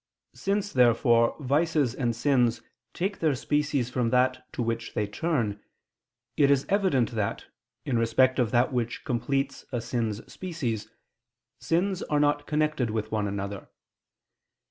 Since, 0.33 0.73
therefore, 0.73 1.35
vices 1.39 1.93
and 1.93 2.15
sins 2.15 2.63
take 2.91 3.19
their 3.19 3.35
species 3.35 3.91
from 3.91 4.09
that 4.09 4.51
to 4.53 4.63
which 4.63 4.95
they 4.95 5.05
turn, 5.05 5.61
it 6.35 6.49
is 6.49 6.65
evident 6.69 7.11
that, 7.11 7.45
in 7.85 7.99
respect 7.99 8.39
of 8.39 8.49
that 8.49 8.73
which 8.73 9.03
completes 9.05 9.63
a 9.71 9.79
sin's 9.79 10.25
species, 10.25 10.89
sins 11.59 12.01
are 12.01 12.19
not 12.19 12.47
connected 12.47 12.89
with 12.89 13.11
one 13.11 13.27
another. 13.27 13.69